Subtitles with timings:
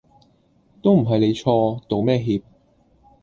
[0.81, 2.41] 都唔係你錯，道咩歉